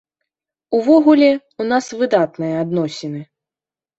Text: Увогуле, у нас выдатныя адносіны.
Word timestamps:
Увогуле, 0.77 1.27
у 1.63 1.67
нас 1.71 1.91
выдатныя 1.99 2.55
адносіны. 2.65 3.21